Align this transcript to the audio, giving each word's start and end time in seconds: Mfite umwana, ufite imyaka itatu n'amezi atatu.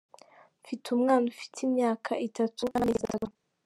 Mfite 0.61 0.85
umwana, 0.95 1.25
ufite 1.33 1.57
imyaka 1.67 2.11
itatu 2.27 2.61
n'amezi 2.71 3.03
atatu. 3.05 3.35